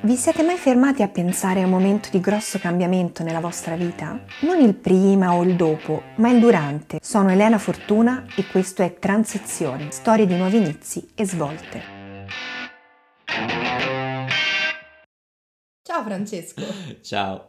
[0.00, 4.22] Vi siete mai fermati a pensare a un momento di grosso cambiamento nella vostra vita?
[4.42, 7.00] Non il prima o il dopo, ma il durante.
[7.02, 11.82] Sono Elena Fortuna e questo è Transizioni, storie di nuovi inizi e svolte.
[15.82, 16.62] Ciao Francesco.
[17.02, 17.48] Ciao.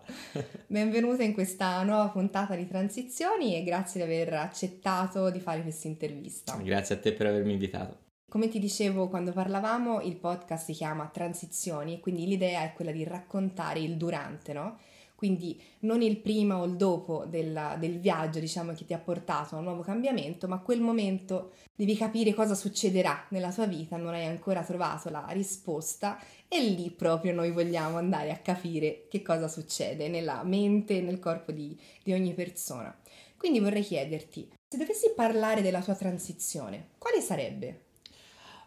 [0.65, 5.87] Benvenuto in questa nuova puntata di Transizioni e grazie di aver accettato di fare questa
[5.87, 6.55] intervista.
[6.55, 8.07] Grazie a te per avermi invitato.
[8.29, 13.03] Come ti dicevo quando parlavamo, il podcast si chiama Transizioni, quindi l'idea è quella di
[13.03, 14.77] raccontare il durante, no?
[15.15, 19.55] Quindi non il prima o il dopo del, del, viaggio, diciamo, che ti ha portato
[19.55, 24.13] a un nuovo cambiamento, ma quel momento devi capire cosa succederà nella tua vita, non
[24.13, 29.47] hai ancora trovato la risposta e lì proprio noi vogliamo andare a capire che cosa
[29.47, 32.95] succede nella mente e nel corpo di, di ogni persona.
[33.35, 37.87] Quindi vorrei chiederti, se dovessi parlare della tua transizione, quale sarebbe?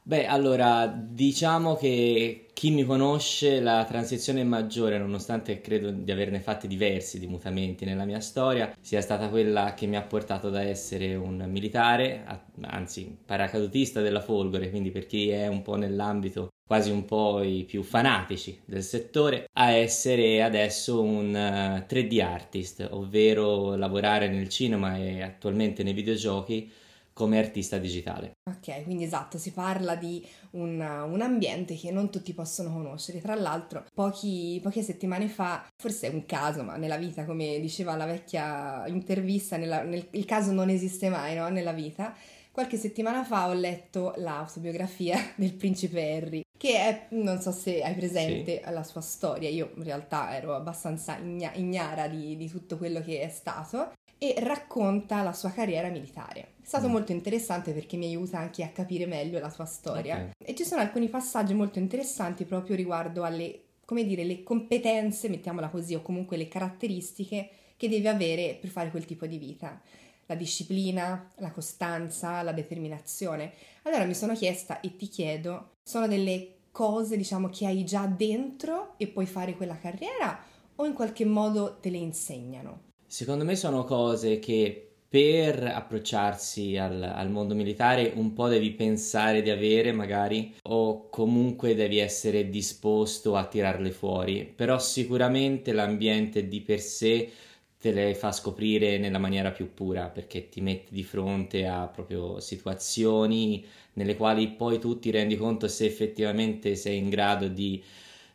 [0.04, 6.66] Beh, allora, diciamo che chi mi conosce, la transizione maggiore, nonostante credo di averne fatti
[6.66, 11.14] diversi di mutamenti nella mia storia, sia stata quella che mi ha portato da essere
[11.14, 12.24] un militare,
[12.62, 17.64] anzi paracadutista della Folgore, quindi per chi è un po' nell'ambito quasi un po' i
[17.64, 24.96] più fanatici del settore, a essere adesso un 3D eh, artist, ovvero lavorare nel cinema
[24.96, 26.70] e attualmente nei videogiochi
[27.12, 28.32] come artista digitale.
[28.50, 33.20] Ok, quindi esatto, si parla di un, un ambiente che non tutti possono conoscere.
[33.20, 37.96] Tra l'altro, pochi, poche settimane fa, forse è un caso, ma nella vita, come diceva
[37.96, 41.48] la vecchia intervista, nella, nel, il caso non esiste mai no?
[41.48, 42.14] nella vita.
[42.50, 47.94] Qualche settimana fa ho letto l'autobiografia del principe Harry, che è, non so se hai
[47.94, 48.70] presente sì.
[48.70, 53.22] la sua storia, io in realtà ero abbastanza igna- ignara di, di tutto quello che
[53.22, 56.51] è stato, e racconta la sua carriera militare.
[56.62, 56.92] È stato mm.
[56.92, 60.30] molto interessante perché mi aiuta anche a capire meglio la sua storia okay.
[60.38, 65.68] e ci sono alcuni passaggi molto interessanti proprio riguardo alle, come dire, le competenze, mettiamola
[65.68, 69.80] così, o comunque le caratteristiche che deve avere per fare quel tipo di vita.
[70.26, 73.52] La disciplina, la costanza, la determinazione.
[73.82, 78.94] Allora mi sono chiesta e ti chiedo, sono delle cose diciamo che hai già dentro
[78.96, 80.42] e puoi fare quella carriera
[80.76, 82.90] o in qualche modo te le insegnano?
[83.06, 89.42] Secondo me sono cose che per approcciarsi al, al, mondo militare un po' devi pensare
[89.42, 96.62] di avere magari o comunque devi essere disposto a tirarle fuori, però sicuramente l'ambiente di
[96.62, 97.30] per sé
[97.78, 102.40] te le fa scoprire nella maniera più pura perché ti metti di fronte a proprio
[102.40, 103.62] situazioni
[103.94, 107.84] nelle quali poi tu ti rendi conto se effettivamente sei in grado di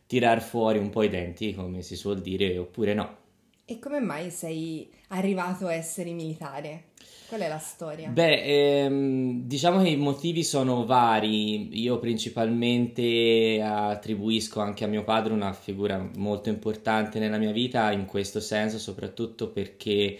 [0.06, 3.17] tirar fuori un po' i denti, come si suol dire, oppure no.
[3.70, 6.84] E come mai sei arrivato a essere militare?
[7.28, 8.08] Qual è la storia?
[8.08, 11.78] Beh, ehm, diciamo che i motivi sono vari.
[11.78, 18.06] Io principalmente attribuisco anche a mio padre una figura molto importante nella mia vita in
[18.06, 20.18] questo senso, soprattutto perché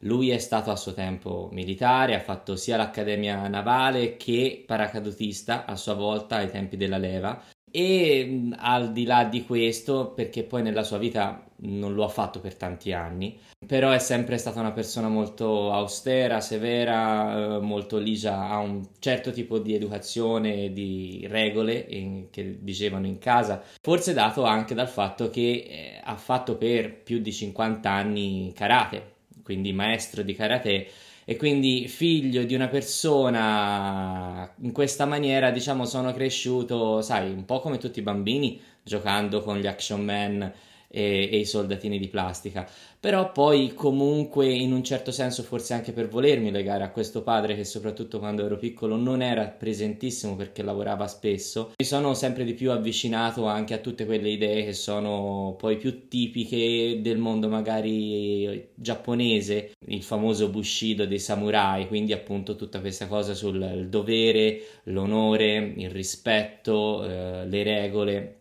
[0.00, 5.74] lui è stato a suo tempo militare, ha fatto sia l'accademia navale che paracadutista a
[5.74, 10.82] sua volta ai tempi della leva e al di là di questo, perché poi nella
[10.82, 15.08] sua vita non lo ha fatto per tanti anni, però è sempre stata una persona
[15.08, 22.30] molto austera, severa, eh, molto ligia, ha un certo tipo di educazione, di regole in,
[22.30, 27.18] che dicevano in casa, forse dato anche dal fatto che eh, ha fatto per più
[27.18, 30.86] di 50 anni karate, quindi maestro di karate
[31.30, 37.60] e quindi figlio di una persona in questa maniera, diciamo, sono cresciuto, sai, un po'
[37.60, 40.52] come tutti i bambini, giocando con gli action man
[40.90, 42.68] e, e, i soldatini di plastica.
[42.98, 47.54] Però poi comunque in un certo senso forse anche per volermi legare a questo padre
[47.56, 52.52] che soprattutto quando ero piccolo non era presentissimo perché lavorava spesso, mi sono sempre di
[52.52, 58.68] più avvicinato anche a tutte quelle idee che sono poi più tipiche del mondo magari
[58.74, 65.90] giapponese, il famoso bushido dei samurai, quindi appunto tutta questa cosa sul dovere, l'onore, il
[65.90, 68.39] rispetto, eh, le regole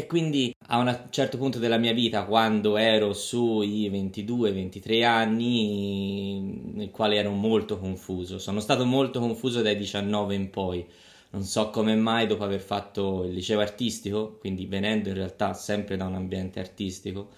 [0.00, 6.90] e quindi a un certo punto della mia vita, quando ero sui 22-23 anni, nel
[6.90, 10.86] quale ero molto confuso, sono stato molto confuso dai 19 in poi.
[11.32, 15.98] Non so come mai, dopo aver fatto il liceo artistico, quindi venendo in realtà sempre
[15.98, 17.28] da un ambiente artistico,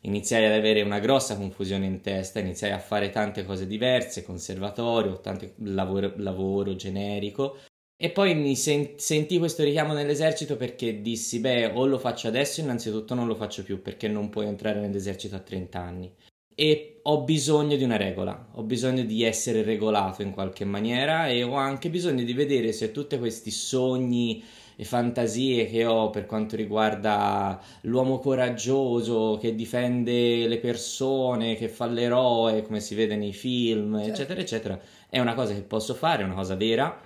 [0.00, 5.20] iniziai ad avere una grossa confusione in testa, iniziai a fare tante cose diverse, conservatorio,
[5.20, 7.58] tanto lavoro, lavoro generico
[7.98, 12.60] e poi mi sen- sentì questo richiamo nell'esercito perché dissi, beh, o lo faccio adesso,
[12.60, 16.12] innanzitutto non lo faccio più perché non puoi entrare nell'esercito a 30 anni.
[16.54, 21.42] E ho bisogno di una regola, ho bisogno di essere regolato in qualche maniera e
[21.42, 24.42] ho anche bisogno di vedere se tutti questi sogni
[24.76, 31.86] e fantasie che ho per quanto riguarda l'uomo coraggioso che difende le persone, che fa
[31.86, 34.10] l'eroe, come si vede nei film, certo.
[34.12, 37.00] eccetera, eccetera, è una cosa che posso fare, è una cosa vera,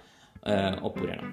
[0.45, 1.33] eh, oppure no.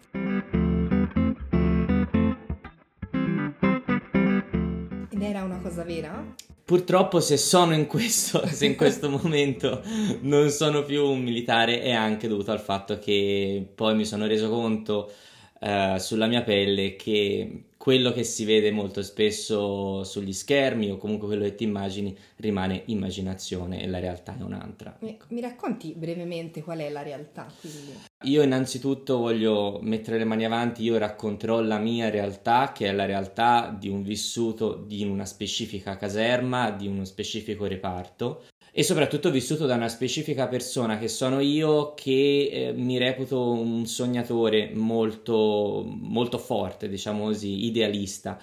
[5.09, 6.35] Ed era una cosa vera?
[6.63, 9.81] Purtroppo se sono in questo, se in questo momento
[10.21, 14.49] non sono più un militare è anche dovuto al fatto che poi mi sono reso
[14.49, 15.11] conto
[15.61, 21.27] uh, sulla mia pelle che quello che si vede molto spesso sugli schermi o comunque
[21.27, 24.97] quello che ti immagini rimane immaginazione e la realtà è un'altra.
[24.99, 27.47] Mi, mi racconti brevemente qual è la realtà?
[27.61, 28.06] Quindi?
[28.23, 33.05] Io innanzitutto voglio mettere le mani avanti, io racconterò la mia realtà che è la
[33.05, 39.67] realtà di un vissuto di una specifica caserma, di uno specifico reparto e soprattutto vissuto
[39.67, 46.39] da una specifica persona che sono io che eh, mi reputo un sognatore molto, molto
[46.39, 48.39] forte, diciamo così, idealista.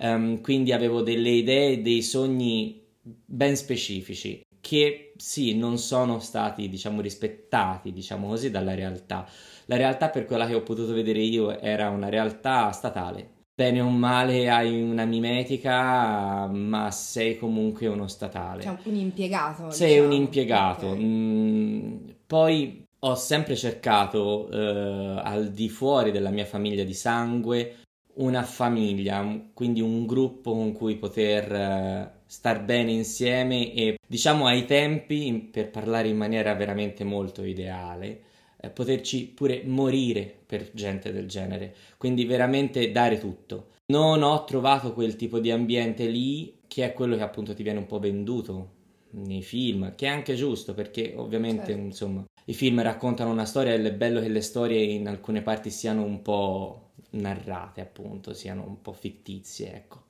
[0.00, 7.00] Um, quindi avevo delle idee, dei sogni ben specifici che sì, non sono stati, diciamo,
[7.00, 9.28] rispettati, diciamo così, dalla realtà.
[9.66, 13.88] La realtà per quella che ho potuto vedere io era una realtà statale, bene o
[13.88, 18.62] male hai una mimetica, ma sei comunque uno statale.
[18.62, 19.70] Cioè un impiegato.
[19.70, 20.06] Sei diciamo.
[20.06, 20.86] un impiegato.
[20.90, 21.02] Okay.
[21.02, 21.96] Mm,
[22.26, 27.76] poi ho sempre cercato, eh, al di fuori della mia famiglia di sangue,
[28.14, 34.66] una famiglia, quindi un gruppo con cui poter eh, star bene insieme e diciamo ai
[34.66, 38.20] tempi, per parlare in maniera veramente molto ideale,
[38.60, 43.68] eh, poterci pure morire per gente del genere, quindi veramente dare tutto.
[43.86, 47.78] Non ho trovato quel tipo di ambiente lì che è quello che appunto ti viene
[47.78, 48.76] un po' venduto
[49.12, 51.80] nei film, che è anche giusto perché ovviamente certo.
[51.80, 55.70] insomma i film raccontano una storia ed è bello che le storie in alcune parti
[55.70, 60.02] siano un po' narrate appunto, siano un po' fittizie, ecco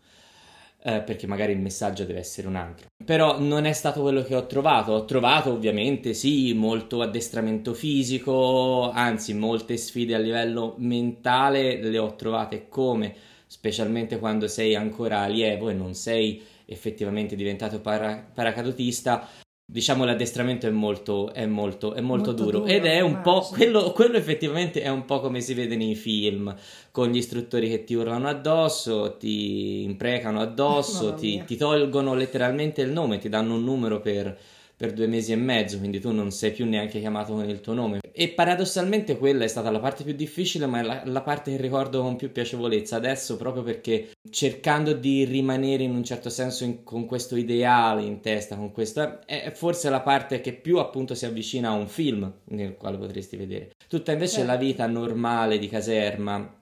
[0.82, 2.86] eh, perché magari il messaggio deve essere un altro.
[3.04, 4.92] Però non è stato quello che ho trovato.
[4.92, 12.14] Ho trovato ovviamente sì molto addestramento fisico, anzi molte sfide a livello mentale le ho
[12.14, 13.14] trovate come,
[13.46, 19.26] specialmente quando sei ancora allievo e non sei effettivamente diventato para- paracadutista,
[19.70, 22.58] diciamo l'addestramento è molto, è molto, è molto, molto duro.
[22.60, 22.70] duro.
[22.70, 26.54] ed è un po' quello, quello, effettivamente è un po' come si vede nei film
[26.90, 32.90] con gli istruttori che ti urlano addosso ti imprecano addosso ti, ti, tolgono letteralmente il
[32.90, 34.38] nome ti danno un numero per
[34.78, 37.74] per due mesi e mezzo, quindi tu non sei più neanche chiamato con il tuo
[37.74, 37.98] nome.
[38.12, 41.60] E paradossalmente quella è stata la parte più difficile, ma è la, la parte che
[41.60, 46.84] ricordo con più piacevolezza adesso, proprio perché cercando di rimanere in un certo senso in,
[46.84, 51.26] con questo ideale in testa, con questo, è forse la parte che più appunto si
[51.26, 53.72] avvicina a un film nel quale potresti vedere.
[53.88, 54.52] Tutta invece certo.
[54.52, 56.56] la vita normale di caserma,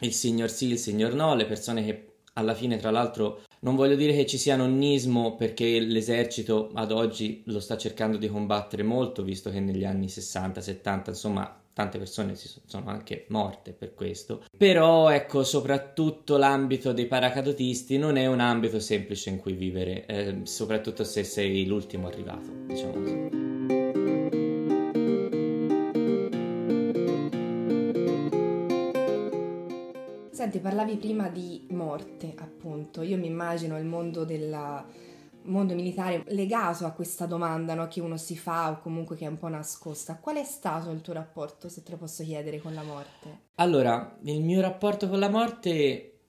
[0.00, 3.96] il signor sì, il signor no, le persone che alla fine tra l'altro non voglio
[3.96, 9.22] dire che ci sia nonnismo perché l'esercito ad oggi lo sta cercando di combattere molto,
[9.22, 14.44] visto che negli anni 60-70, insomma, tante persone si sono anche morte per questo.
[14.56, 20.40] Però ecco, soprattutto l'ambito dei paracadutisti non è un ambito semplice in cui vivere, eh,
[20.44, 23.79] soprattutto se sei l'ultimo arrivato, diciamo così.
[30.40, 33.02] Senti, parlavi prima di morte, appunto.
[33.02, 34.56] Io mi immagino il mondo del
[35.42, 39.28] mondo militare legato a questa domanda no, che uno si fa o comunque che è
[39.28, 40.16] un po' nascosta.
[40.16, 43.48] Qual è stato il tuo rapporto, se te lo posso chiedere, con la morte?
[43.56, 46.19] Allora, il mio rapporto con la morte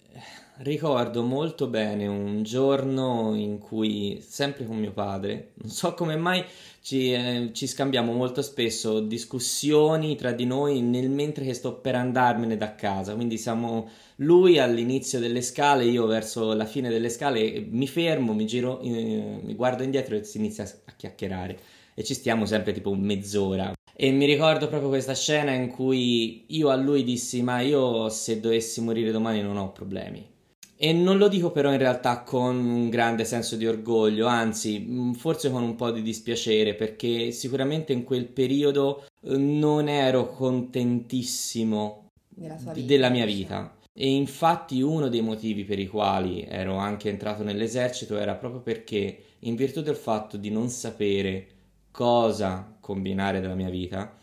[0.63, 6.43] ricordo molto bene un giorno in cui, sempre con mio padre, non so come mai
[6.81, 11.95] ci, eh, ci, scambiamo molto spesso discussioni tra di noi nel mentre che sto per
[11.95, 13.15] andarmene da casa.
[13.15, 18.45] Quindi siamo lui all'inizio delle scale, io verso la fine delle scale, mi fermo, mi
[18.45, 21.57] giro, eh, mi guardo indietro e si inizia a chiacchierare.
[21.93, 23.73] E ci stiamo sempre tipo mezz'ora.
[24.03, 28.39] E mi ricordo proprio questa scena in cui io a lui dissi: Ma io se
[28.39, 30.27] dovessi morire domani non ho problemi
[30.75, 35.11] e non lo dico però in realtà con un grande senso di orgoglio, anzi mm,
[35.11, 42.07] forse con un po' di dispiacere perché sicuramente in quel periodo eh, non ero contentissimo
[42.29, 43.77] vita, della mia vita.
[43.93, 49.25] E infatti uno dei motivi per i quali ero anche entrato nell'esercito era proprio perché
[49.41, 51.45] in virtù del fatto di non sapere
[51.91, 54.17] cosa combinare della mia vita,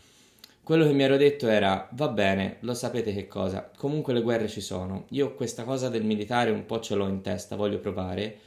[0.63, 4.49] quello che mi ero detto era, va bene, lo sapete che cosa, comunque le guerre
[4.49, 8.39] ci sono, io questa cosa del militare un po' ce l'ho in testa, voglio provare,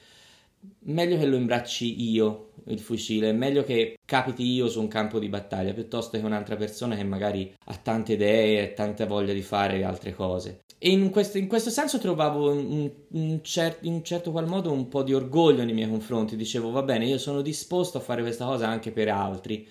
[0.81, 5.29] meglio che lo imbracci io il fucile, meglio che capiti io su un campo di
[5.29, 9.83] battaglia piuttosto che un'altra persona che magari ha tante idee e tanta voglia di fare
[9.83, 10.61] altre cose.
[10.77, 14.71] E in questo, in questo senso trovavo in, in, cer- in un certo qual modo
[14.71, 16.35] un po' di orgoglio nei miei confronti.
[16.35, 19.67] Dicevo, va bene, io sono disposto a fare questa cosa anche per altri,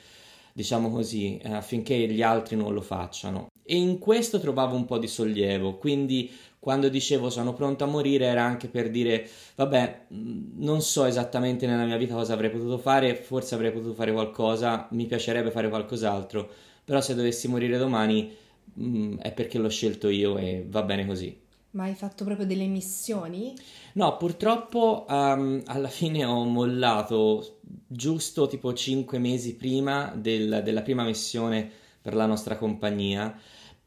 [0.52, 3.48] diciamo così, eh, affinché gli altri non lo facciano.
[3.62, 8.26] E in questo trovavo un po' di sollievo, quindi quando dicevo sono pronto a morire
[8.26, 13.14] era anche per dire, vabbè, non so esattamente nella mia vita cosa avrei potuto fare,
[13.14, 16.50] forse avrei potuto fare qualcosa, mi piacerebbe fare qualcos'altro,
[16.84, 18.30] però se dovessi morire domani
[18.78, 21.34] mm, è perché l'ho scelto io e va bene così.
[21.72, 23.54] Ma hai fatto proprio delle missioni?
[23.94, 31.04] No, purtroppo um, alla fine ho mollato giusto tipo 5 mesi prima del, della prima
[31.04, 31.68] missione
[32.00, 33.36] per la nostra compagnia,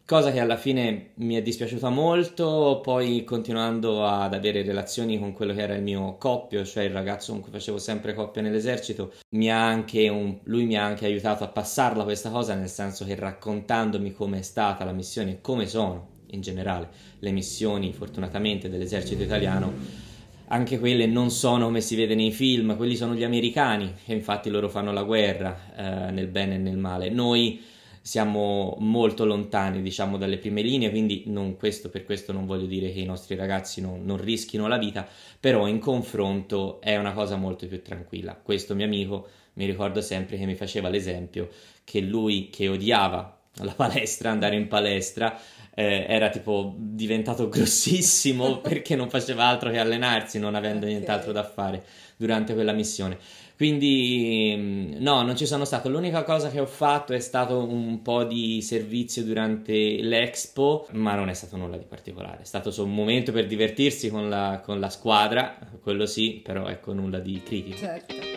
[0.05, 5.53] cosa che alla fine mi è dispiaciuta molto, poi continuando ad avere relazioni con quello
[5.53, 9.49] che era il mio coppio, cioè il ragazzo con cui facevo sempre coppia nell'esercito, mi
[9.49, 14.39] un, lui mi ha anche aiutato a passarla questa cosa, nel senso che raccontandomi come
[14.39, 20.11] è stata la missione e come sono in generale le missioni fortunatamente dell'esercito italiano
[20.47, 24.49] anche quelle non sono come si vede nei film, quelli sono gli americani che infatti
[24.49, 27.09] loro fanno la guerra eh, nel bene e nel male.
[27.09, 27.61] Noi
[28.01, 31.23] siamo molto lontani diciamo dalle prime linee, quindi
[31.57, 35.07] questo, per questo non voglio dire che i nostri ragazzi non, non rischino la vita,
[35.39, 38.35] però in confronto è una cosa molto più tranquilla.
[38.35, 41.49] Questo mio amico mi ricordo sempre che mi faceva l'esempio
[41.83, 45.39] che lui che odiava la palestra, andare in palestra,
[45.75, 50.89] eh, era tipo diventato grossissimo perché non faceva altro che allenarsi, non avendo okay.
[50.89, 51.83] nient'altro da fare
[52.15, 53.17] durante quella missione.
[53.55, 55.87] Quindi mm, no, non ci sono stato.
[55.87, 61.29] L'unica cosa che ho fatto è stato un po' di servizio durante l'Expo, ma non
[61.29, 62.41] è stato nulla di particolare.
[62.41, 66.67] È stato solo un momento per divertirsi con la, con la squadra, quello sì, però
[66.67, 67.77] ecco nulla di critico.
[67.77, 68.32] Certo.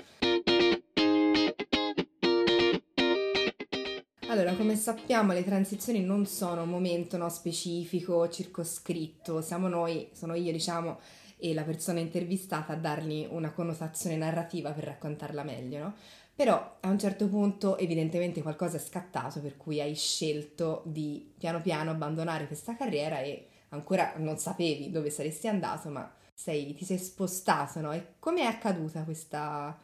[4.38, 10.34] Allora, come sappiamo, le transizioni non sono un momento no, specifico, circoscritto, siamo noi, sono
[10.34, 10.98] io, diciamo,
[11.38, 15.94] e la persona intervistata a dargli una connotazione narrativa per raccontarla meglio, no?
[16.34, 21.62] Però a un certo punto evidentemente qualcosa è scattato per cui hai scelto di piano
[21.62, 26.98] piano abbandonare questa carriera e ancora non sapevi dove saresti andato, ma sei, ti sei
[26.98, 27.90] spostato, no?
[27.90, 29.74] E come è accaduta questa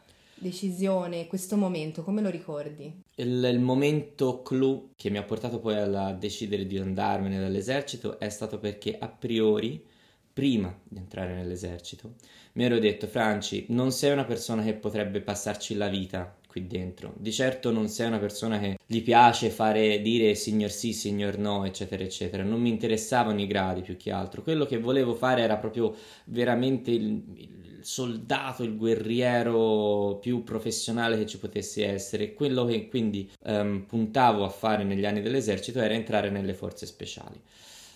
[0.43, 3.01] decisione, questo momento, come lo ricordi?
[3.15, 8.29] Il, il, momento clou che mi ha portato poi a decidere di andarmene dall'esercito è
[8.29, 9.83] stato perché a priori
[10.31, 12.15] prima di entrare nell'esercito,
[12.53, 17.13] mi ero detto, Franci, non sei una persona che potrebbe passarci la vita qui dentro.
[17.17, 21.65] Di certo non sei una persona che gli piace fare dire signor sì, signor no,
[21.65, 22.43] eccetera, eccetera.
[22.43, 24.43] Non mi interessavano i gradi più che altro.
[24.43, 25.95] Quello che volevo fare era proprio
[26.25, 32.33] veramente il, il soldato, il guerriero più professionale che ci potesse essere.
[32.33, 37.39] Quello che quindi um, puntavo a fare negli anni dell'esercito era entrare nelle forze speciali.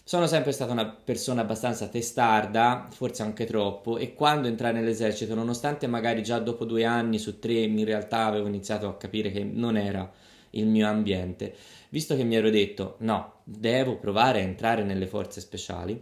[0.03, 5.86] Sono sempre stata una persona abbastanza testarda, forse anche troppo, e quando entrai nell'esercito, nonostante
[5.86, 9.75] magari già dopo due anni su tre in realtà avevo iniziato a capire che non
[9.75, 10.10] era
[10.51, 11.53] il mio ambiente,
[11.89, 16.01] visto che mi ero detto no, devo provare a entrare nelle forze speciali,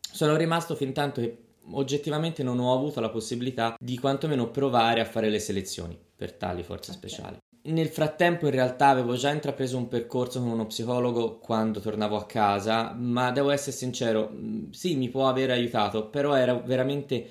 [0.00, 5.04] sono rimasto fin tanto che oggettivamente non ho avuto la possibilità di quantomeno provare a
[5.04, 7.10] fare le selezioni per tali forze okay.
[7.10, 7.36] speciali.
[7.66, 12.26] Nel frattempo in realtà avevo già intrapreso un percorso con uno psicologo quando tornavo a
[12.26, 17.26] casa, ma devo essere sincero, mm, sì, mi può aver aiutato, però era veramente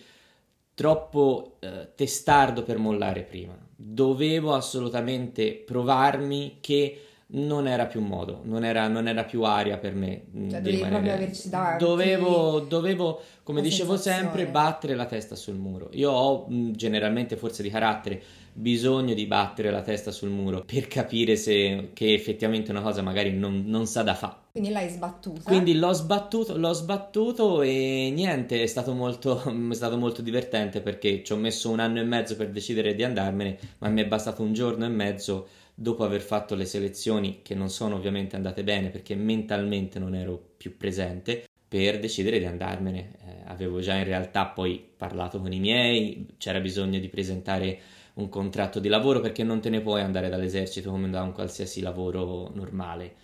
[0.74, 3.56] troppo eh, testardo per mollare prima.
[3.75, 7.00] Dovevo assolutamente provarmi che
[7.34, 10.24] non era più modo, non era, non era più aria per me.
[10.36, 11.84] Mm, cioè, dovevi proprio averci davanti.
[11.84, 15.90] Dovevo, dovevo come dicevo sempre, battere la testa sul muro.
[15.94, 18.22] Io ho mm, generalmente forse di carattere
[18.56, 23.34] bisogno di battere la testa sul muro per capire se che effettivamente una cosa magari
[23.34, 24.42] non, non sa da fare.
[24.52, 25.50] Quindi l'hai sbattuta?
[25.50, 31.24] Quindi l'ho sbattuto, l'ho sbattuto e niente, è stato, molto, è stato molto divertente perché
[31.24, 34.44] ci ho messo un anno e mezzo per decidere di andarmene, ma mi è bastato
[34.44, 38.89] un giorno e mezzo dopo aver fatto le selezioni che non sono ovviamente andate bene
[38.89, 43.00] perché mentalmente non ero più presente per decidere di andarmene.
[43.00, 47.80] Eh, avevo già in realtà poi parlato con i miei, c'era bisogno di presentare
[48.15, 51.82] un contratto di lavoro perché non te ne puoi andare dall'esercito come da un qualsiasi
[51.82, 53.15] lavoro normale,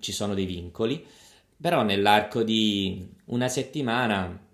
[0.00, 1.04] ci sono dei vincoli,
[1.58, 4.45] però nell'arco di una settimana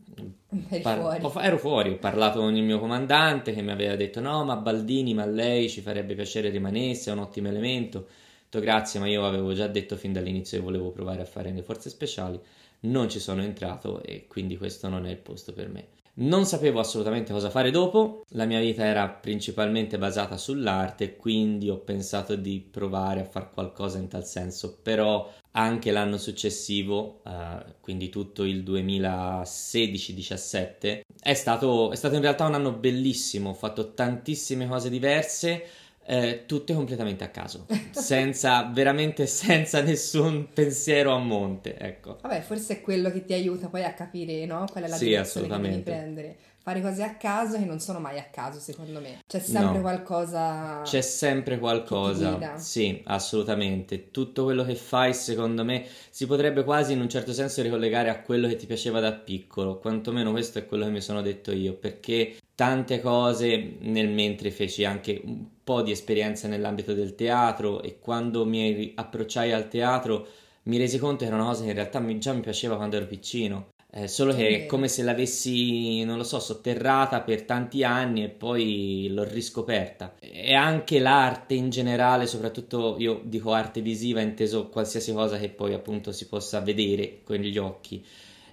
[0.82, 1.46] par- fuori.
[1.46, 5.14] ero fuori, ho parlato con il mio comandante che mi aveva detto no ma Baldini,
[5.14, 8.04] ma lei ci farebbe piacere rimanesse, è un ottimo elemento, ho
[8.44, 11.62] detto grazie ma io avevo già detto fin dall'inizio che volevo provare a fare le
[11.62, 12.40] forze speciali,
[12.80, 15.86] non ci sono entrato e quindi questo non è il posto per me.
[16.14, 21.78] Non sapevo assolutamente cosa fare dopo, la mia vita era principalmente basata sull'arte, quindi ho
[21.78, 28.10] pensato di provare a fare qualcosa in tal senso, però anche l'anno successivo, uh, quindi
[28.10, 34.68] tutto il 2016-17, è stato, è stato in realtà un anno bellissimo, ho fatto tantissime
[34.68, 35.64] cose diverse,
[36.04, 42.18] eh, tutte completamente a caso, senza veramente senza nessun pensiero a monte, ecco.
[42.20, 44.66] Vabbè, forse è quello che ti aiuta poi a capire, no?
[44.70, 46.36] Qual è la sì, direzione che devi prendere.
[46.64, 49.18] Fare cose a caso che non sono mai a caso, secondo me.
[49.26, 49.80] C'è sempre no.
[49.80, 50.82] qualcosa.
[50.84, 52.56] C'è sempre qualcosa.
[52.56, 54.12] Sì, assolutamente.
[54.12, 58.20] Tutto quello che fai, secondo me, si potrebbe quasi in un certo senso ricollegare a
[58.20, 59.78] quello che ti piaceva da piccolo.
[59.78, 64.84] Quantomeno questo è quello che mi sono detto io, perché tante cose nel mentre feci
[64.84, 70.28] anche un po' di esperienza nell'ambito del teatro e quando mi approcciai al teatro
[70.64, 72.94] mi resi conto che era una cosa che in realtà mi, già mi piaceva quando
[72.94, 73.70] ero piccino.
[73.90, 78.28] Eh, solo che è come se l'avessi, non lo so, sotterrata per tanti anni e
[78.28, 80.14] poi l'ho riscoperta.
[80.20, 85.74] E anche l'arte in generale, soprattutto io dico arte visiva, inteso qualsiasi cosa che poi
[85.74, 88.04] appunto si possa vedere con gli occhi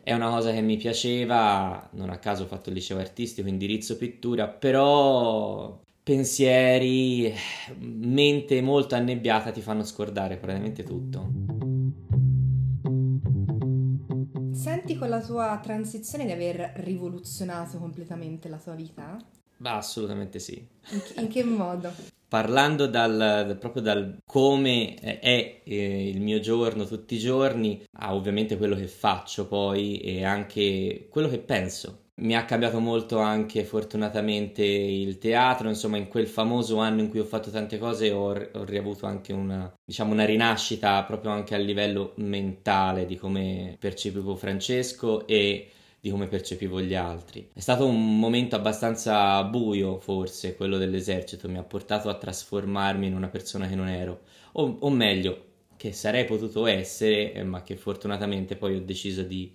[0.03, 3.97] è una cosa che mi piaceva, non a caso ho fatto il liceo artistico, indirizzo
[3.97, 7.33] pittura, però pensieri,
[7.77, 11.29] mente molto annebbiata ti fanno scordare praticamente tutto.
[14.53, 19.17] Senti con la tua transizione di aver rivoluzionato completamente la tua vita?
[19.57, 20.55] Beh, assolutamente sì.
[20.91, 22.08] In che, in che modo?
[22.29, 28.55] Parlando dal, proprio dal come è eh, il mio giorno tutti i giorni, a ovviamente
[28.57, 32.03] quello che faccio poi e anche quello che penso.
[32.19, 37.19] Mi ha cambiato molto anche fortunatamente il teatro, insomma in quel famoso anno in cui
[37.19, 41.57] ho fatto tante cose ho, ho riavuto anche una, diciamo, una rinascita proprio anche a
[41.57, 47.49] livello mentale di come percepivo Francesco e di come percepivo gli altri.
[47.53, 53.15] È stato un momento abbastanza buio, forse, quello dell'esercito, mi ha portato a trasformarmi in
[53.15, 54.21] una persona che non ero,
[54.53, 59.53] o, o meglio, che sarei potuto essere, eh, ma che fortunatamente poi ho deciso di,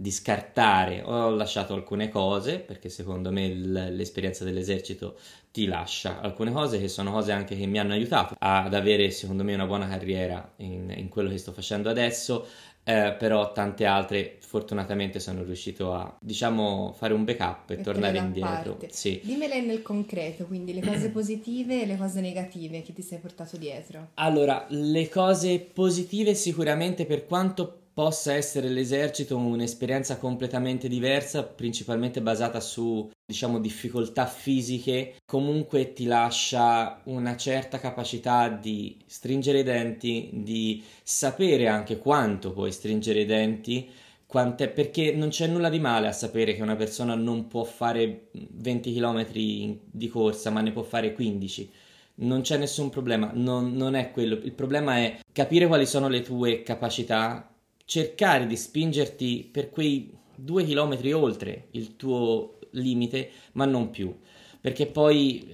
[0.00, 1.02] di scartare.
[1.04, 5.18] Ho lasciato alcune cose, perché secondo me l'esperienza dell'esercito
[5.52, 9.44] ti lascia alcune cose che sono cose anche che mi hanno aiutato ad avere, secondo
[9.44, 12.46] me, una buona carriera in, in quello che sto facendo adesso
[12.82, 18.18] eh, però tante altre fortunatamente sono riuscito a diciamo fare un backup e Mettere tornare
[18.18, 18.78] indietro.
[18.88, 19.20] Sì.
[19.22, 23.56] Dimmele nel concreto, quindi le cose positive e le cose negative che ti sei portato
[23.56, 24.08] dietro.
[24.14, 32.58] Allora, le cose positive sicuramente per quanto possa essere l'esercito un'esperienza completamente diversa, principalmente basata
[32.58, 40.82] su, diciamo, difficoltà fisiche, comunque ti lascia una certa capacità di stringere i denti, di
[41.02, 43.86] sapere anche quanto puoi stringere i denti,
[44.26, 48.94] perché non c'è nulla di male a sapere che una persona non può fare 20
[48.94, 51.72] km di corsa, ma ne può fare 15
[52.20, 54.34] non c'è nessun problema, non, non, è quello.
[54.34, 57.49] Il problema è capire quali sono le tue capacità
[57.90, 64.16] cercare di spingerti per quei due chilometri oltre il tuo limite, ma non più.
[64.60, 65.44] Perché poi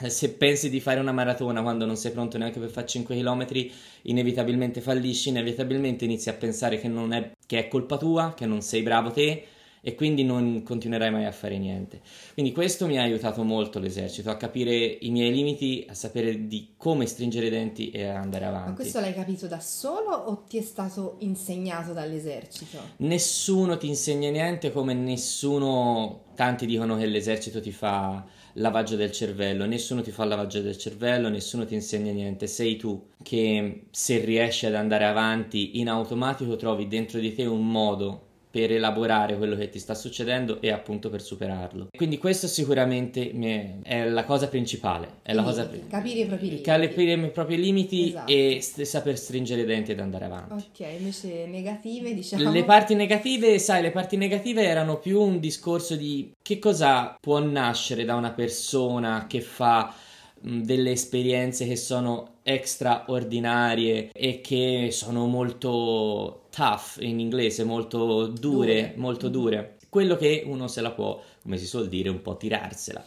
[0.00, 3.14] eh, se pensi di fare una maratona quando non sei pronto neanche per fare 5
[3.14, 3.46] km,
[4.04, 8.80] inevitabilmente fallisci, inevitabilmente inizi a pensare che, è, che è colpa tua, che non sei
[8.80, 9.44] bravo te
[9.84, 12.00] e quindi non continuerai mai a fare niente.
[12.34, 16.74] Quindi questo mi ha aiutato molto l'esercito, a capire i miei limiti, a sapere di
[16.76, 18.68] come stringere i denti e andare avanti.
[18.68, 22.78] Ma questo l'hai capito da solo o ti è stato insegnato dall'esercito?
[22.98, 29.66] Nessuno ti insegna niente come nessuno, tanti dicono che l'esercito ti fa lavaggio del cervello,
[29.66, 34.64] nessuno ti fa lavaggio del cervello, nessuno ti insegna niente, sei tu che se riesci
[34.64, 39.70] ad andare avanti in automatico trovi dentro di te un modo per elaborare quello che
[39.70, 41.88] ti sta succedendo e appunto per superarlo.
[41.96, 43.32] Quindi questo sicuramente
[43.82, 46.62] è la cosa principale, è la cosa capire i propri limiti.
[46.62, 48.30] Capire i propri limiti esatto.
[48.30, 50.52] e st- saper stringere i denti ed andare avanti.
[50.52, 52.50] Ok, invece negative, diciamo.
[52.50, 57.38] Le parti negative, sai, le parti negative erano più un discorso di che cosa può
[57.38, 59.94] nascere da una persona che fa
[60.42, 68.94] delle esperienze che sono straordinarie e che sono molto tough in inglese, molto dure, dure.
[68.96, 69.40] molto mm-hmm.
[69.40, 69.76] dure.
[69.88, 73.04] Quello che uno se la può, come si suol dire, un po' tirarsela.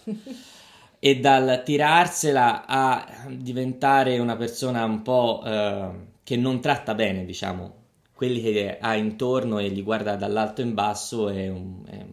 [0.99, 5.89] e dal tirarsela a diventare una persona un po' eh,
[6.23, 7.73] che non tratta bene, diciamo,
[8.13, 12.05] quelli che ha intorno e li guarda dall'alto in basso, è un, è,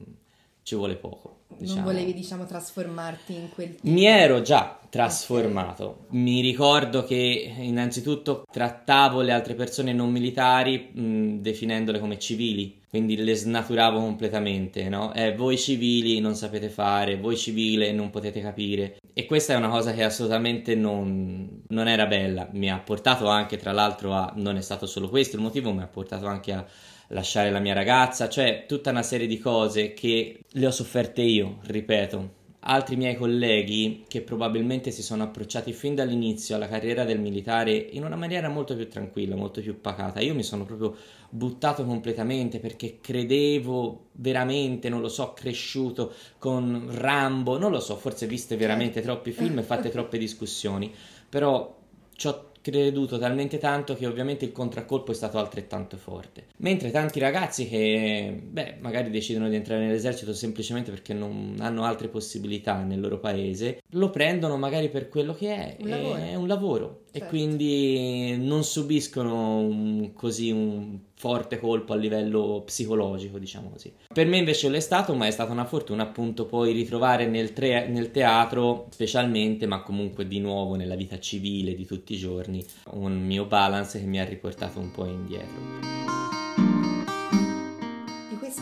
[0.62, 1.41] ci vuole poco.
[1.62, 1.80] Diciamo.
[1.80, 3.88] Non volevi, diciamo, trasformarti in quel tipo.
[3.88, 6.04] Mi ero già trasformato.
[6.06, 6.18] Okay.
[6.20, 12.80] Mi ricordo che innanzitutto trattavo le altre persone non militari mh, definendole come civili.
[12.92, 15.14] quindi le snaturavo completamente, no?
[15.14, 18.98] Eh, voi civili non sapete fare, voi civile non potete capire.
[19.14, 22.48] E questa è una cosa che assolutamente non, non era bella.
[22.52, 24.32] Mi ha portato anche, tra l'altro, a...
[24.36, 26.66] non è stato solo questo il motivo, mi ha portato anche a
[27.12, 31.58] lasciare la mia ragazza, cioè tutta una serie di cose che le ho sofferte io,
[31.62, 37.72] ripeto, altri miei colleghi che probabilmente si sono approcciati fin dall'inizio alla carriera del militare
[37.72, 40.20] in una maniera molto più tranquilla, molto più pacata.
[40.20, 40.94] Io mi sono proprio
[41.28, 48.26] buttato completamente perché credevo veramente, non lo so, cresciuto con Rambo, non lo so, forse
[48.26, 50.92] viste veramente troppi film e fatte troppe discussioni,
[51.28, 51.78] però
[52.14, 56.46] ci ho creduto talmente tanto che ovviamente il contraccolpo è stato altrettanto forte.
[56.58, 62.08] Mentre tanti ragazzi che, beh, magari decidono di entrare nell'esercito semplicemente perché non hanno altre
[62.08, 67.01] possibilità nel loro paese, lo prendono magari per quello che è, un è un lavoro.
[67.12, 67.26] Certo.
[67.26, 73.92] E quindi non subiscono un, così un forte colpo a livello psicologico, diciamo così.
[74.12, 77.52] Per me invece lo è stato, ma è stata una fortuna appunto poi ritrovare nel,
[77.52, 82.64] tre, nel teatro, specialmente, ma comunque di nuovo nella vita civile di tutti i giorni,
[82.92, 86.21] un mio balance che mi ha riportato un po' indietro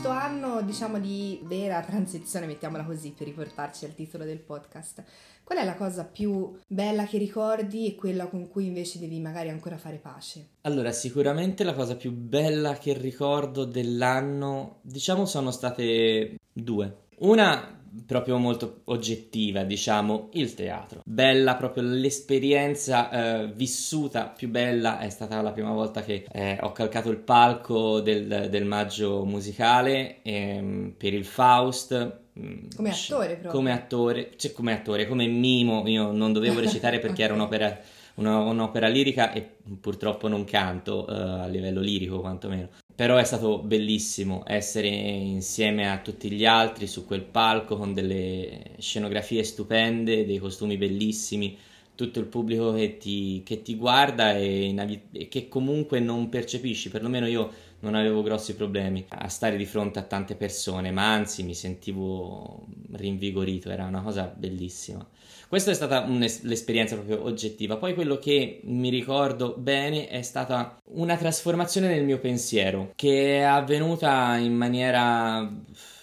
[0.00, 5.04] questo anno, diciamo, di vera transizione, mettiamola così per riportarci al titolo del podcast,
[5.44, 9.50] qual è la cosa più bella che ricordi e quella con cui invece devi magari
[9.50, 10.46] ancora fare pace?
[10.62, 16.96] Allora, sicuramente la cosa più bella che ricordo dell'anno, diciamo, sono state due.
[17.18, 21.00] Una proprio molto oggettiva, diciamo, il teatro.
[21.04, 26.72] Bella proprio l'esperienza eh, vissuta più bella è stata la prima volta che eh, ho
[26.72, 32.18] calcato il palco del, del maggio musicale ehm, per il Faust.
[32.38, 33.50] Mm, come attore proprio?
[33.50, 37.24] Come attore, cioè come attore, come mimo, io non dovevo recitare perché okay.
[37.24, 37.80] era un'opera
[38.20, 42.68] una, un'opera lirica e purtroppo non canto uh, a livello lirico quantomeno.
[42.94, 48.74] Però è stato bellissimo essere insieme a tutti gli altri su quel palco con delle
[48.78, 51.56] scenografie stupende, dei costumi bellissimi,
[51.94, 54.74] tutto il pubblico che ti, che ti guarda e,
[55.12, 57.50] e, che comunque non percepisci, perlomeno io
[57.80, 62.66] non avevo grossi problemi a stare di fronte a tante persone, ma anzi mi sentivo
[62.92, 65.06] rinvigorito, era una cosa bellissima.
[65.50, 67.76] Questa è stata l'esperienza proprio oggettiva.
[67.76, 73.40] Poi quello che mi ricordo bene è stata una trasformazione nel mio pensiero che è
[73.40, 75.52] avvenuta in maniera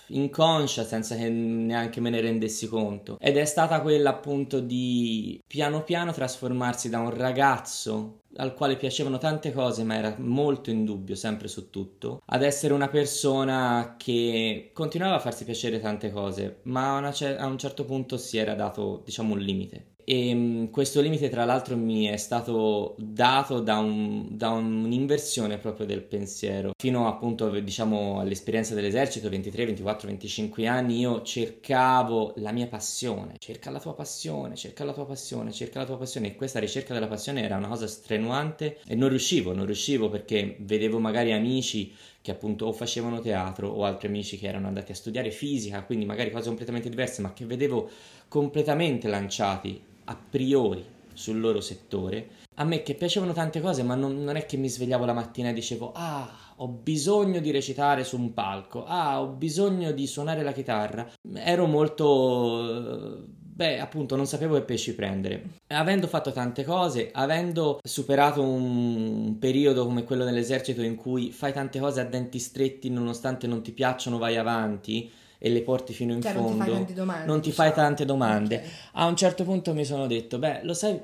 [0.07, 5.83] inconscia senza che neanche me ne rendessi conto ed è stata quella appunto di piano
[5.83, 11.15] piano trasformarsi da un ragazzo al quale piacevano tante cose ma era molto in dubbio
[11.15, 16.97] sempre su tutto, ad essere una persona che continuava a farsi piacere tante cose, ma
[16.97, 21.27] a, a un certo punto si era dato diciamo un limite e ehm, questo limite
[21.27, 26.71] tra l'altro mi è stato dato da, un, da, un'inversione proprio del pensiero.
[26.77, 33.33] Fino appunto diciamo all'esperienza dell'esercito 23, 24, 25 anni io cercavo la mia passione.
[33.37, 36.27] Cerca la tua passione cerca la tua passione cerca la tua passione.
[36.27, 40.55] E questa ricerca della passione era una cosa strenuante e non riuscivo non riuscivo perché
[40.59, 44.95] vedevo magari amici che appunto o facevano teatro o altri amici che erano andati a
[44.95, 47.89] studiare fisica quindi magari cose completamente diverse ma che vedevo
[48.29, 54.23] completamente lanciati a priori sul loro settore, a me che piacevano tante cose, ma non,
[54.23, 58.17] non, è che mi svegliavo la mattina e dicevo, ah, ho bisogno di recitare su
[58.17, 61.07] un palco, ah, ho bisogno di suonare la chitarra.
[61.35, 63.25] Ero molto...
[63.57, 65.43] Beh, appunto, non sapevo che pesci prendere.
[65.69, 71.79] Avendo fatto tante cose, avendo superato un periodo come quello dell'esercito in cui fai tante
[71.79, 76.21] cose a denti stretti nonostante non ti piacciono, vai avanti, e le porti fino in
[76.21, 77.25] cioè, fondo, non ti fai tante domande.
[77.25, 77.69] Non ti diciamo.
[77.69, 78.55] fai tante domande.
[78.55, 78.69] Okay.
[78.93, 80.99] A un certo punto mi sono detto, beh, lo sai,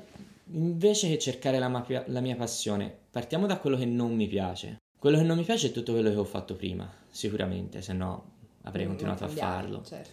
[0.52, 4.78] invece che cercare la, mia, la mia passione, partiamo da quello che non mi piace.
[4.98, 8.32] Quello che non mi piace è tutto quello che ho fatto prima, sicuramente, se no
[8.64, 9.84] avrei non continuato a farlo.
[9.84, 10.10] Certo.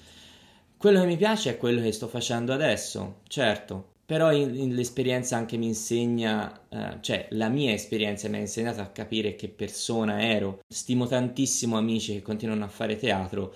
[0.77, 5.37] Quello che mi piace è quello che sto facendo adesso, certo, però in, in l'esperienza
[5.37, 10.21] anche mi insegna, eh, cioè la mia esperienza mi ha insegnato a capire che persona
[10.21, 10.61] ero.
[10.67, 13.55] Stimo tantissimo amici che continuano a fare teatro,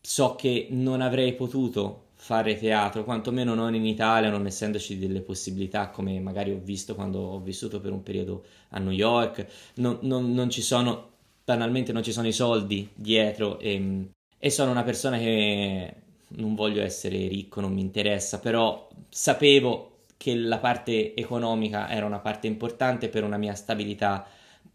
[0.00, 5.88] so che non avrei potuto fare teatro, quantomeno non in Italia, non essendoci delle possibilità
[5.90, 10.32] come magari ho visto quando ho vissuto per un periodo a New York, non, non,
[10.34, 11.08] non ci sono,
[11.44, 15.94] banalmente non ci sono i soldi dietro e, e sono una persona che
[16.28, 19.86] non voglio essere ricco, non mi interessa, però sapevo
[20.16, 24.26] che la parte economica era una parte importante per una mia stabilità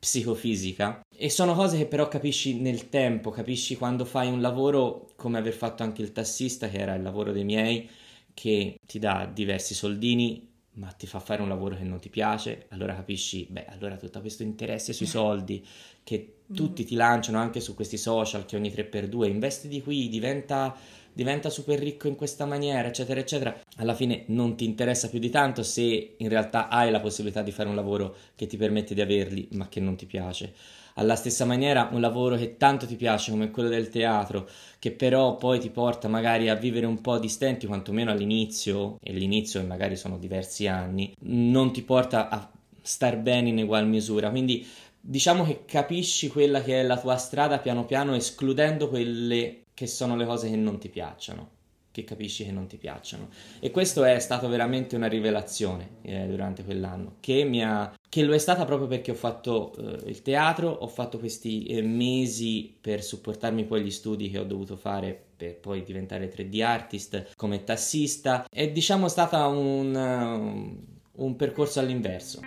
[0.06, 1.02] psicofisica.
[1.18, 5.54] E sono cose che però capisci nel tempo, capisci quando fai un lavoro come aver
[5.54, 7.90] fatto anche il tassista, che era il lavoro dei miei,
[8.36, 12.68] che ti dà diversi soldini, ma ti fa fare un lavoro che non ti piace,
[12.70, 15.66] allora capisci, beh, allora tutto questo interesse sui soldi
[16.04, 20.76] che tutti ti lanciano anche su questi social che ogni 3x2 investi di qui, diventa
[21.16, 25.30] diventa super ricco in questa maniera, eccetera, eccetera, alla fine non ti interessa più di
[25.30, 29.00] tanto se in realtà hai la possibilità di fare un lavoro che ti permette di
[29.00, 30.54] averli, ma che non ti piace.
[30.96, 34.48] Alla stessa maniera, un lavoro che tanto ti piace come quello del teatro,
[34.78, 39.14] che però poi ti porta magari a vivere un po' di stenti, quantomeno all'inizio, e
[39.14, 42.50] l'inizio magari sono diversi anni, non ti porta a
[42.82, 44.30] star bene in ugual misura.
[44.30, 44.68] Quindi
[45.00, 50.16] diciamo che capisci quella che è la tua strada piano piano, escludendo quelle che sono
[50.16, 51.50] le cose che non ti piacciono,
[51.92, 53.30] che capisci che non ti piacciono.
[53.60, 58.38] E questo è stato veramente una rivelazione eh, durante quell'anno, che, ha, che lo è
[58.40, 63.66] stata proprio perché ho fatto eh, il teatro, ho fatto questi eh, mesi per supportarmi
[63.66, 68.48] poi gli studi che ho dovuto fare per poi diventare 3D artist come tassista.
[68.50, 70.78] È diciamo stata un,
[71.12, 72.40] un percorso all'inverso.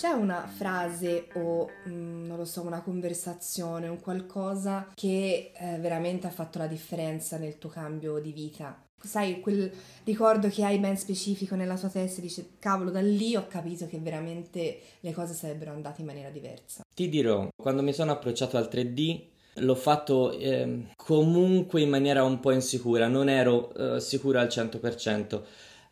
[0.00, 6.26] C'è una frase o mm, non lo so, una conversazione, un qualcosa che eh, veramente
[6.26, 8.82] ha fatto la differenza nel tuo cambio di vita?
[8.98, 9.70] Sai, quel
[10.04, 13.86] ricordo che hai ben specifico nella tua testa e dici, cavolo, da lì ho capito
[13.86, 16.82] che veramente le cose sarebbero andate in maniera diversa.
[16.94, 19.24] Ti dirò, quando mi sono approcciato al 3D
[19.56, 25.42] l'ho fatto eh, comunque in maniera un po' insicura, non ero eh, sicuro al 100%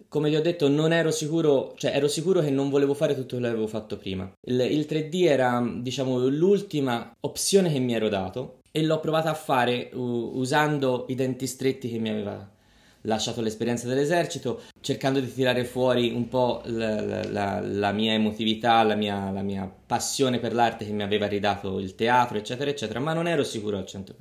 [0.09, 3.31] come vi ho detto, non ero sicuro, cioè ero sicuro che non volevo fare tutto
[3.31, 4.31] quello che avevo fatto prima.
[4.47, 9.35] Il, il 3D era, diciamo, l'ultima opzione che mi ero dato e l'ho provata a
[9.35, 12.49] fare uh, usando i denti stretti che mi aveva
[13.03, 18.95] lasciato l'esperienza dell'esercito, cercando di tirare fuori un po' la, la, la mia emotività, la
[18.95, 23.15] mia, la mia, passione per l'arte che mi aveva ridato il teatro, eccetera, eccetera, ma
[23.15, 24.13] non ero sicuro al 100%.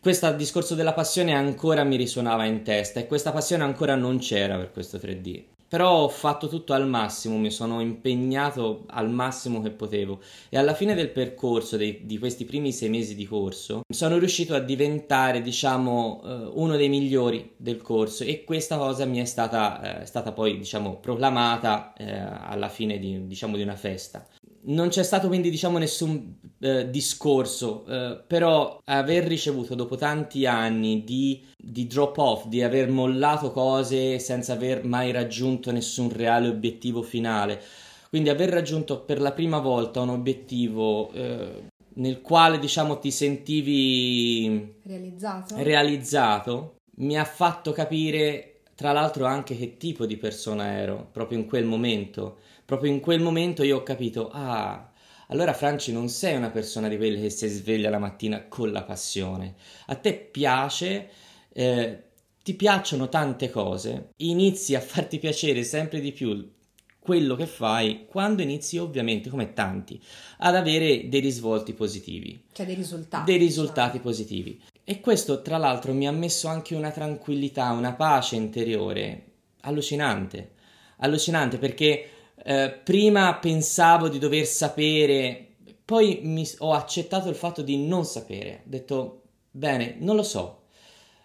[0.00, 4.56] Questo discorso della passione ancora mi risuonava in testa e questa passione ancora non c'era
[4.56, 5.51] per questo 3D.
[5.72, 10.20] Però ho fatto tutto al massimo, mi sono impegnato al massimo che potevo.
[10.50, 14.54] E alla fine del percorso, dei, di questi primi sei mesi di corso, sono riuscito
[14.54, 18.22] a diventare, diciamo, uh, uno dei migliori del corso.
[18.22, 23.26] E questa cosa mi è stata, uh, stata poi, diciamo, proclamata uh, alla fine di,
[23.26, 24.28] diciamo, di una festa.
[24.64, 31.02] Non c'è stato quindi diciamo nessun eh, discorso, eh, però aver ricevuto dopo tanti anni
[31.02, 37.02] di, di, drop off, di aver mollato cose senza aver mai raggiunto nessun reale obiettivo
[37.02, 37.60] finale,
[38.08, 44.76] quindi aver raggiunto per la prima volta un obiettivo eh, nel quale diciamo ti sentivi
[44.84, 45.56] realizzato.
[45.56, 51.46] realizzato, mi ha fatto capire tra l'altro anche che tipo di persona ero proprio in
[51.46, 54.88] quel momento proprio in quel momento io ho capito, ah,
[55.32, 58.82] allora Franci non sei una persona di quelle che si sveglia la mattina con la
[58.82, 59.54] passione.
[59.86, 61.08] A te piace,
[61.54, 62.02] eh,
[62.42, 66.50] ti piacciono tante cose, inizi a farti piacere sempre di più
[66.98, 70.00] quello che fai quando inizi ovviamente come tanti
[70.38, 74.04] ad avere dei risvolti positivi cioè dei risultati dei risultati diciamo.
[74.04, 79.24] positivi e questo tra l'altro mi ha messo anche una tranquillità una pace interiore
[79.62, 80.52] allucinante
[80.98, 82.08] allucinante perché
[82.44, 85.46] eh, prima pensavo di dover sapere,
[85.84, 88.62] poi mi, ho accettato il fatto di non sapere.
[88.64, 90.62] Ho detto, bene, non lo so,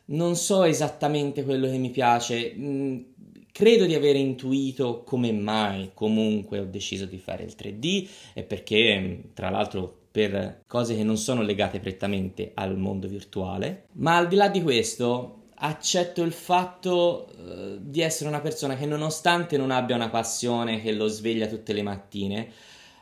[0.05, 2.53] non so esattamente quello che mi piace.
[2.55, 2.99] Mm,
[3.51, 8.99] credo di aver intuito come mai comunque ho deciso di fare il 3D e perché,
[8.99, 13.87] mm, tra l'altro, per cose che non sono legate prettamente al mondo virtuale.
[13.93, 18.85] Ma al di là di questo, accetto il fatto uh, di essere una persona che
[18.85, 22.51] nonostante non abbia una passione che lo sveglia tutte le mattine,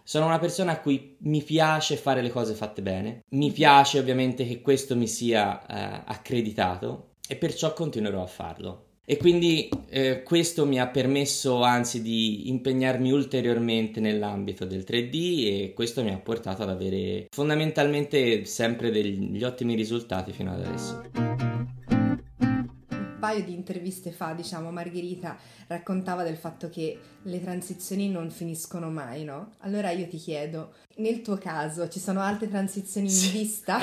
[0.03, 4.45] sono una persona a cui mi piace fare le cose fatte bene, mi piace ovviamente
[4.47, 8.83] che questo mi sia uh, accreditato e perciò continuerò a farlo.
[9.07, 15.13] E quindi eh, questo mi ha permesso anzi di impegnarmi ulteriormente nell'ambito del 3D
[15.45, 21.35] e questo mi ha portato ad avere fondamentalmente sempre degli ottimi risultati fino ad adesso
[23.25, 25.35] paio di interviste fa, diciamo, Margherita
[25.65, 29.53] raccontava del fatto che le transizioni non finiscono mai, no?
[29.61, 33.31] Allora io ti chiedo, nel tuo caso ci sono altre transizioni in sì.
[33.31, 33.79] vista?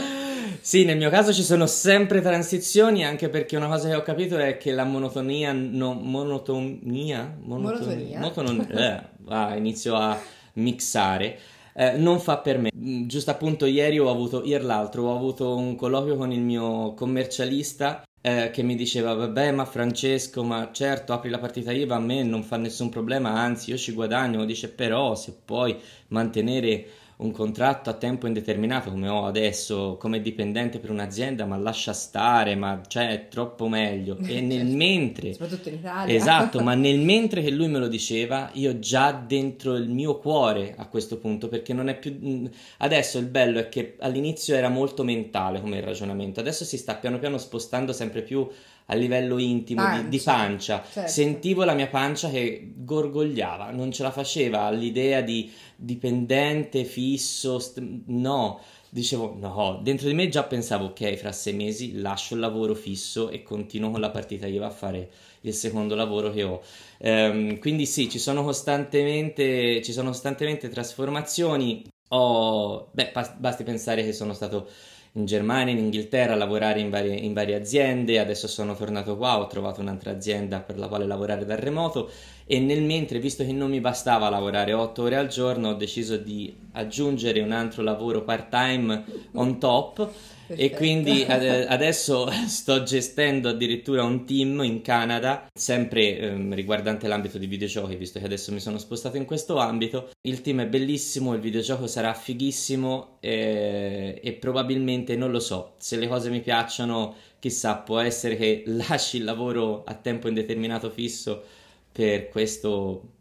[0.62, 4.38] sì, nel mio caso ci sono sempre transizioni, anche perché una cosa che ho capito
[4.38, 8.66] è che la monotonia, no, monotonia, monotonia, monotonia.
[8.96, 10.18] eh, ah, inizio a
[10.54, 11.38] mixare.
[11.74, 12.70] Eh, non fa per me.
[12.72, 18.04] Giusto appunto ieri ho avuto, ieri l'altro, ho avuto un colloquio con il mio commercialista
[18.22, 22.22] eh, che mi diceva vabbè ma Francesco ma certo apri la partita IVA a me
[22.22, 25.76] non fa nessun problema anzi io ci guadagno dice però se puoi
[26.08, 26.86] mantenere
[27.20, 32.54] un contratto a tempo indeterminato come ho adesso come dipendente per un'azienda, ma lascia stare,
[32.54, 34.16] ma cioè è troppo meglio.
[34.22, 34.76] E nel certo.
[34.76, 35.32] mentre...
[35.32, 36.14] Soprattutto in Italia.
[36.14, 40.74] Esatto, ma nel mentre che lui me lo diceva, io già dentro il mio cuore
[40.76, 42.48] a questo punto, perché non è più...
[42.78, 47.18] Adesso il bello è che all'inizio era molto mentale come ragionamento, adesso si sta piano
[47.18, 48.48] piano spostando sempre più
[48.90, 50.84] a livello intimo pancia, di, di, pancia.
[50.90, 51.10] Certo.
[51.10, 57.82] Sentivo la mia pancia che gorgogliava, non ce la faceva all'idea di dipendente, fisso, st-
[58.06, 58.60] no.
[58.92, 63.30] Dicevo, no, dentro di me già pensavo, ok, fra sei mesi lascio il lavoro fisso
[63.30, 65.10] e continuo con la partita IVA a fare
[65.42, 66.60] il secondo lavoro che ho.
[66.98, 71.84] Um, quindi sì, ci sono costantemente, ci sono costantemente trasformazioni.
[72.08, 74.68] Ho, beh, basti pensare che sono stato
[75.12, 79.38] in Germania, in Inghilterra a lavorare in varie, in varie aziende, adesso sono tornato qua,
[79.38, 82.10] ho trovato un'altra azienda per la quale lavorare da remoto.
[82.46, 86.16] E nel mentre, visto che non mi bastava lavorare 8 ore al giorno, ho deciso
[86.16, 90.10] di aggiungere un altro lavoro part time on top
[90.50, 90.74] Perfetto.
[90.74, 97.38] E quindi ad- adesso sto gestendo addirittura un team in Canada, sempre ehm, riguardante l'ambito
[97.38, 100.10] di videogiochi, visto che adesso mi sono spostato in questo ambito.
[100.22, 105.96] Il team è bellissimo, il videogioco sarà fighissimo e, e probabilmente, non lo so, se
[105.96, 111.44] le cose mi piacciono, chissà, può essere che lasci il lavoro a tempo indeterminato fisso
[111.92, 113.18] per questo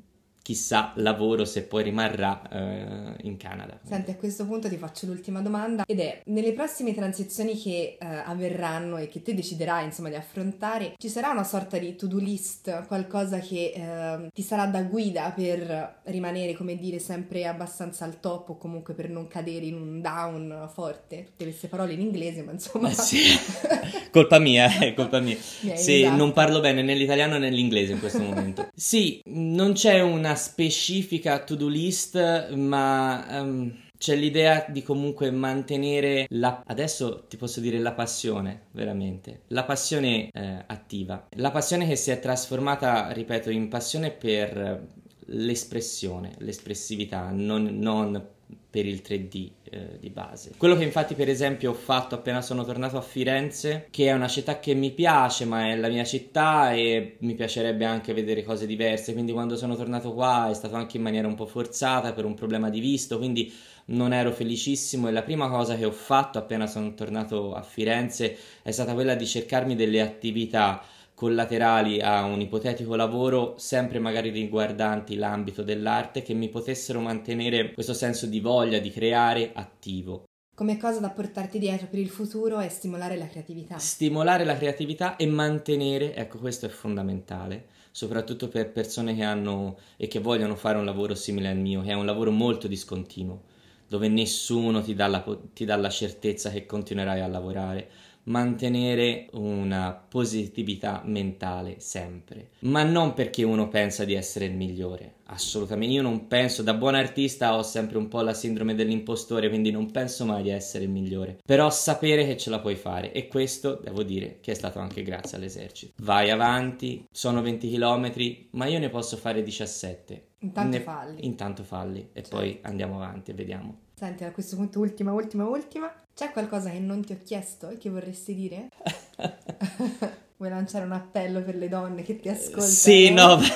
[0.49, 3.79] chissà lavoro se poi rimarrà eh, in Canada.
[3.83, 8.05] Senti, a questo punto ti faccio l'ultima domanda ed è nelle prossime transizioni che eh,
[8.07, 12.87] avverranno e che te deciderai insomma di affrontare, ci sarà una sorta di to-do list,
[12.87, 18.49] qualcosa che eh, ti sarà da guida per rimanere, come dire, sempre abbastanza al top
[18.49, 21.25] o comunque per non cadere in un down forte?
[21.25, 22.89] Tutte queste parole in inglese, ma insomma...
[22.89, 23.21] Sì,
[24.09, 25.37] colpa mia, è eh, colpa mia.
[25.39, 26.15] sì, esatto.
[26.15, 28.67] non parlo bene né l'italiano né l'inglese in questo momento.
[28.73, 32.15] Sì, non c'è una specifica to-do list,
[32.55, 36.63] ma um, c'è l'idea di comunque mantenere la...
[36.65, 42.09] adesso ti posso dire la passione, veramente, la passione eh, attiva, la passione che si
[42.09, 44.87] è trasformata, ripeto, in passione per
[45.25, 48.37] l'espressione, l'espressività, non, non
[48.69, 50.51] per il 3D eh, di base.
[50.55, 54.27] Quello che infatti per esempio ho fatto appena sono tornato a Firenze, che è una
[54.27, 58.67] città che mi piace, ma è la mia città e mi piacerebbe anche vedere cose
[58.67, 62.25] diverse, quindi quando sono tornato qua è stato anche in maniera un po' forzata per
[62.25, 63.51] un problema di visto, quindi
[63.85, 68.37] non ero felicissimo e la prima cosa che ho fatto appena sono tornato a Firenze
[68.61, 70.83] è stata quella di cercarmi delle attività
[71.19, 77.93] collaterali a un ipotetico lavoro, sempre magari riguardanti l'ambito dell'arte, che mi potessero mantenere questo
[77.93, 80.23] senso di voglia di creare attivo.
[80.55, 83.77] Come cosa da portarti dietro per il futuro è stimolare la creatività.
[83.79, 90.07] Stimolare la creatività e mantenere, ecco questo è fondamentale, soprattutto per persone che hanno e
[90.07, 93.41] che vogliono fare un lavoro simile al mio, che è un lavoro molto discontinuo,
[93.89, 97.89] dove nessuno ti dà la, ti dà la certezza che continuerai a lavorare
[98.29, 105.93] mantenere una positività mentale sempre, ma non perché uno pensa di essere il migliore, assolutamente.
[105.93, 109.91] Io non penso, da buon artista ho sempre un po' la sindrome dell'impostore, quindi non
[109.91, 113.79] penso mai di essere il migliore, però sapere che ce la puoi fare e questo
[113.83, 115.93] devo dire che è stato anche grazie all'esercito.
[115.97, 118.11] Vai avanti, sono 20 km,
[118.51, 120.27] ma io ne posso fare 17.
[120.41, 120.83] Intanto ne...
[120.83, 121.25] falli.
[121.25, 122.37] Intanto falli e certo.
[122.37, 123.77] poi andiamo avanti e vediamo.
[123.95, 125.93] Senti, a questo punto ultima, ultima, ultima.
[126.19, 128.67] C'è qualcosa che non ti ho chiesto e che vorresti dire?
[130.35, 132.65] Vuoi lanciare un appello per le donne che ti ascoltano?
[132.65, 133.37] Sì, no.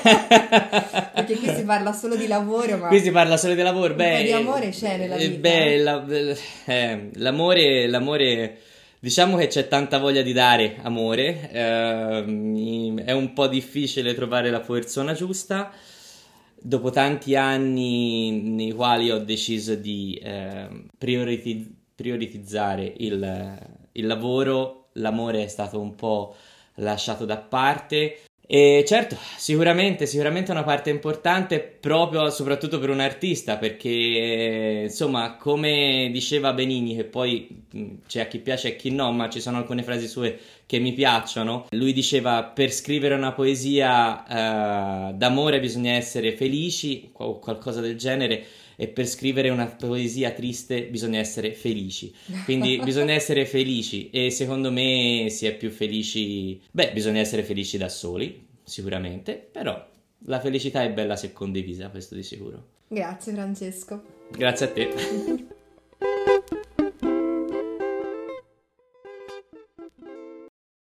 [1.13, 2.87] Perché qui si parla solo di lavoro, ma...
[2.87, 4.23] Qui si parla solo di lavoro, beh...
[4.23, 5.39] Di amore c'è nella eh, vita.
[5.41, 6.05] Beh, la,
[6.67, 8.57] eh, l'amore, l'amore...
[8.97, 12.23] Diciamo che c'è tanta voglia di dare amore, eh,
[13.03, 15.69] è un po' difficile trovare la persona giusta.
[16.55, 23.57] Dopo tanti anni nei quali ho deciso di eh, prioritizzare prioritizzare il,
[23.91, 26.35] il lavoro, l'amore è stato un po'
[26.75, 28.17] lasciato da parte.
[28.45, 36.09] E certo, sicuramente, sicuramente una parte importante proprio soprattutto per un artista, perché insomma, come
[36.11, 37.63] diceva Benigni, che poi
[38.05, 40.79] c'è a chi piace e a chi no, ma ci sono alcune frasi sue che
[40.79, 41.67] mi piacciono.
[41.69, 48.45] Lui diceva: per scrivere una poesia eh, d'amore bisogna essere felici, o qualcosa del genere
[48.75, 52.13] e per scrivere una poesia triste bisogna essere felici.
[52.43, 57.77] Quindi bisogna essere felici e secondo me si è più felici, beh, bisogna essere felici
[57.77, 59.91] da soli, sicuramente, però
[60.25, 62.71] la felicità è bella se condivisa, questo di sicuro.
[62.87, 64.03] Grazie Francesco.
[64.31, 65.51] Grazie a te.